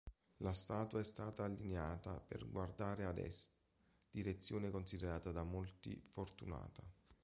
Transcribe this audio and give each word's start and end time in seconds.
La 0.37 0.51
statua 0.53 0.99
è 0.99 1.03
stata 1.03 1.43
allineata 1.43 2.19
per 2.19 2.49
guardare 2.49 3.05
ad 3.05 3.19
Est, 3.19 3.59
direzione 4.09 4.71
considerata 4.71 5.31
da 5.31 5.43
molti 5.43 6.03
fortunata. 6.09 6.81